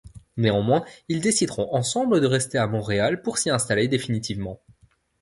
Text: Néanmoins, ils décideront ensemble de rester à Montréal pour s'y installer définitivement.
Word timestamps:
Néanmoins, 0.35 0.83
ils 1.09 1.21
décideront 1.21 1.71
ensemble 1.75 2.21
de 2.21 2.25
rester 2.25 2.57
à 2.57 2.65
Montréal 2.65 3.21
pour 3.21 3.37
s'y 3.37 3.51
installer 3.51 3.87
définitivement. 3.87 4.59